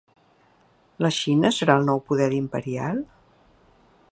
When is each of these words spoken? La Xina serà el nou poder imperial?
La 1.05 1.11
Xina 1.17 1.51
serà 1.57 1.75
el 1.81 1.85
nou 1.91 2.01
poder 2.09 2.31
imperial? 2.39 3.03